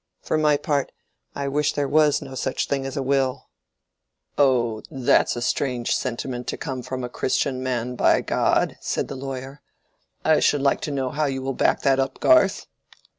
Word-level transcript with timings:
For 0.23 0.35
my 0.35 0.57
part, 0.57 0.91
I 1.35 1.47
wish 1.47 1.73
there 1.73 1.87
was 1.87 2.23
no 2.23 2.33
such 2.33 2.67
thing 2.67 2.87
as 2.87 2.97
a 2.97 3.03
will." 3.03 3.49
"That's 4.89 5.35
a 5.35 5.43
strange 5.43 5.95
sentiment 5.95 6.47
to 6.47 6.57
come 6.57 6.81
from 6.81 7.03
a 7.03 7.07
Christian 7.07 7.61
man, 7.61 7.93
by 7.95 8.21
God!" 8.21 8.77
said 8.81 9.09
the 9.09 9.15
lawyer. 9.15 9.61
"I 10.25 10.39
should 10.39 10.63
like 10.63 10.81
to 10.89 10.91
know 10.91 11.11
how 11.11 11.25
you 11.25 11.43
will 11.43 11.53
back 11.53 11.83
that 11.83 11.99
up, 11.99 12.19
Garth!" 12.19 12.65